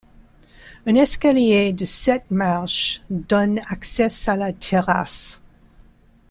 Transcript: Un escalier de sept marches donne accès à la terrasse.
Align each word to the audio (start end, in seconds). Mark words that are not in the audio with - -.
Un 0.87 0.95
escalier 0.95 1.73
de 1.73 1.85
sept 1.85 2.31
marches 2.31 3.03
donne 3.11 3.59
accès 3.69 4.07
à 4.27 4.35
la 4.35 4.51
terrasse. 4.51 5.43